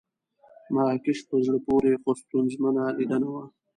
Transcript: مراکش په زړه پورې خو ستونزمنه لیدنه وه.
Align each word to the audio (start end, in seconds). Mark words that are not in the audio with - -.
مراکش 0.73 1.19
په 1.29 1.35
زړه 1.45 1.59
پورې 1.65 1.91
خو 2.01 2.11
ستونزمنه 2.21 2.83
لیدنه 2.97 3.27
وه. 3.33 3.43